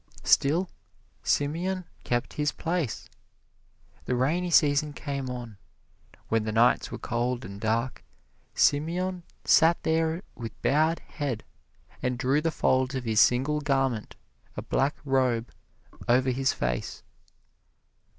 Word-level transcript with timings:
Still 0.23 0.67
Simeon 1.21 1.85
kept 2.03 2.33
his 2.33 2.51
place. 2.51 3.07
The 4.05 4.15
rainy 4.15 4.49
season 4.49 4.93
came 4.93 5.29
on. 5.29 5.57
When 6.27 6.43
the 6.43 6.51
nights 6.51 6.89
were 6.91 6.97
cold 6.97 7.45
and 7.45 7.61
dark, 7.61 8.03
Simeon 8.55 9.21
sat 9.45 9.83
there 9.83 10.23
with 10.33 10.59
bowed 10.63 11.01
head, 11.01 11.43
and 12.01 12.17
drew 12.17 12.41
the 12.41 12.49
folds 12.49 12.95
of 12.95 13.03
his 13.03 13.19
single 13.21 13.61
garment, 13.61 14.15
a 14.57 14.63
black 14.63 14.95
robe, 15.05 15.51
over 16.07 16.31
his 16.31 16.51
face. 16.51 17.03